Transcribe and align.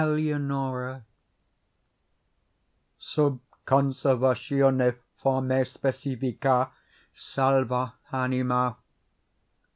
ELEONORA 0.03 1.03
Sub 2.97 3.39
conservatione 3.67 4.95
formæ 5.23 5.61
specificæ 5.63 6.71
salva 7.13 7.93
anima. 8.11 8.77